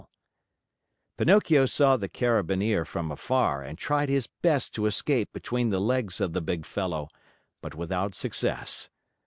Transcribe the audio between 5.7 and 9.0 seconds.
legs of the big fellow, but without success.